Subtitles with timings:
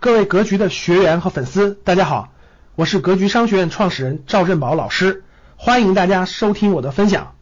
[0.00, 2.32] 各位格局的学员和粉丝，大家好，
[2.74, 5.24] 我是格局商学院创始人赵振宝老师，
[5.58, 7.36] 欢迎大家收听我的分享。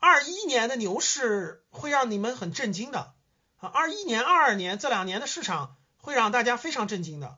[0.00, 3.12] 二一年的牛市会让你们很震惊的
[3.58, 3.70] 啊！
[3.72, 7.36] 二一年、二二年这两年的市场会让大家非常震惊的。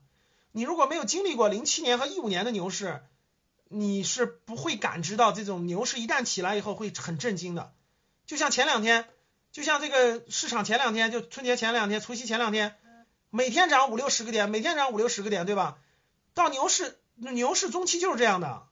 [0.52, 3.02] 你如果没有经历过零七年和一五年的牛市，
[3.68, 7.72] 你是不会感知到这种牛市一旦起来以后会很震惊的。
[8.25, 9.04] 就像前两天，
[9.52, 12.75] 就像这个市场前两天，就春节前两天、除夕前两天。
[13.30, 15.79] 每天涨五六十个点，每天涨五六十个点，对吧？
[16.34, 18.66] 到牛市，牛市中期就是这样的。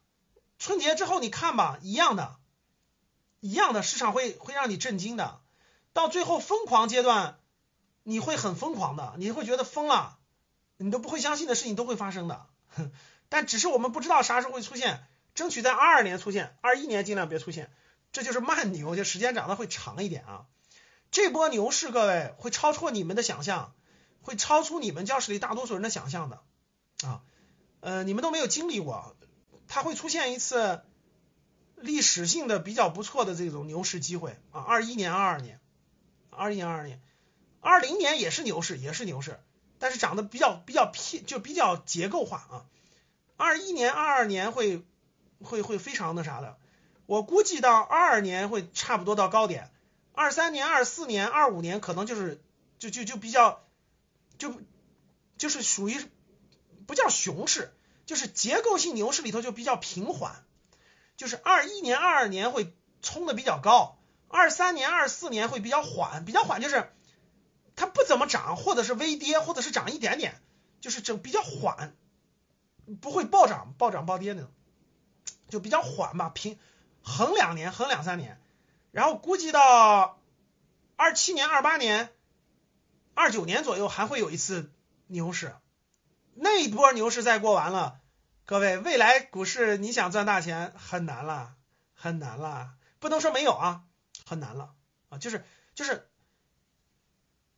[0.59, 2.37] 春节之后你看吧，一样的，
[3.39, 5.41] 一样的，市场会会让你震惊的。
[5.93, 7.39] 到最后疯狂阶段，
[8.03, 10.19] 你会很疯狂的，你会觉得疯了，
[10.77, 12.47] 你都不会相信的事情都会发生的。
[13.29, 15.05] 但只是我们不知道啥时候会出现，
[15.35, 17.71] 争取在二二年出现，二一年尽量别出现。
[18.11, 20.47] 这就是慢牛，就时间涨得会长一点啊。
[21.11, 23.73] 这波牛市，各位会超出你们的想象。
[24.23, 26.41] 会超出你们教室里大多数人的想象的。
[27.07, 27.23] 啊，
[27.81, 29.15] 呃，你们都没有经历过，
[29.69, 30.83] 它会出现一次
[31.77, 34.37] 历史性的比较不错的这种牛市机会。
[34.51, 35.61] 啊，二一年、二二年、
[36.31, 37.01] 二一年、二二年、
[37.61, 39.39] 二零年也是牛市，也是牛市，
[39.79, 42.67] 但是涨得比较比较偏，就比较结构化啊，
[43.37, 44.83] 二一年、二二年会
[45.41, 46.59] 会会非常那啥的，
[47.07, 49.71] 我估计到二二年会差不多到高点，
[50.15, 52.43] 二三年、二四年、二五年可能就是
[52.81, 53.63] 就就就比较。
[54.39, 54.55] 就
[55.37, 56.01] 就是属于
[56.87, 60.45] 不叫熊市，就是结构性牛市里头就比较平缓，
[61.17, 62.73] 就是二一年、二二年会
[63.03, 66.93] 冲的比较高，二三年、二四年会比较缓，比较缓就是
[67.77, 70.41] 它不怎么涨，或者是微跌，或者是涨一点点，
[70.81, 71.97] 就是整比较缓，
[73.01, 74.51] 不会暴涨、暴涨暴跌那种，
[75.49, 76.59] 就比较缓吧，平
[77.03, 78.41] 横两年、横两三年，
[78.93, 80.21] 然后估计到
[80.97, 82.13] 二七年、二八年。
[83.19, 84.71] 二九年左右还会有一次
[85.09, 85.53] 牛市，
[86.35, 87.99] 那一波牛市再过完了，
[88.45, 91.57] 各位未来股市你想赚大钱很难了，
[91.95, 93.83] 很难了，不能说没有啊，
[94.25, 94.73] 很难了
[95.09, 96.09] 啊，就是就是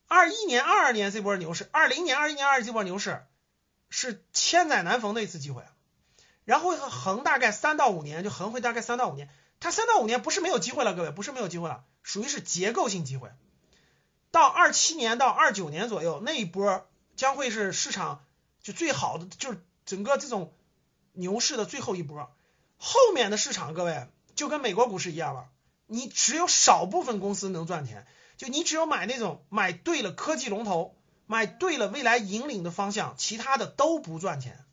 [0.09, 3.23] 二一年、二二年这波牛市，二零年、二一年、二这波牛市
[3.91, 5.63] 是千载难逢的一次机会，
[6.47, 9.29] 然后横大概三到五年，就横回大概三到五年，
[9.61, 13.31] 它三到五年不是没有机会了，各位不是没有机会了，属于是结构性机会。
[14.31, 16.87] 到二七年到二九年左右那一波
[17.17, 18.25] 将会是市场
[18.63, 20.53] 就最好的，就是整个这种
[21.13, 22.31] 牛市的最后一波。
[22.77, 25.49] 后面的市场，各位就跟美国股市一样了，
[25.87, 34.65] 你只有少部分公司能赚钱，就你只有买那种买对了科技龙头，买对了未来引领的方向，其他的都不赚钱。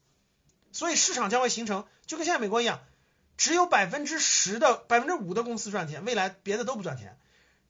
[0.72, 2.80] 所以市场将会形成，就跟现在美国一样，
[3.36, 7.20] 只有百分之十的百分之五的公司赚钱，未来别的都不赚钱。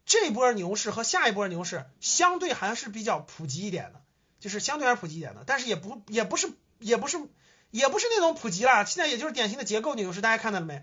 [0.07, 3.99] 这波牛市和下一波牛市相对还是比较普及一点的，
[4.39, 7.17] 就是相对还普及一点的，但是也不也不是也不是
[7.71, 10.81] 也不是那种普及了，现在也就是典型的结构牛市，大家看到了没？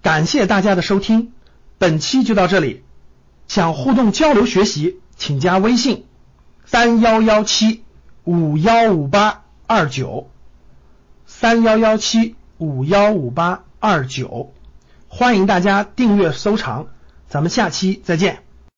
[0.00, 1.34] 感谢大家的收听，
[1.76, 2.82] 本期就到这里。
[3.48, 6.06] 想互动交流学习，请加微信
[6.64, 7.84] 三幺幺七
[8.24, 10.30] 五幺五八二九
[11.26, 14.54] 三幺幺七五幺五八二九，
[15.08, 16.88] 欢迎大家订阅收藏。
[17.28, 18.47] 咱们下期再见。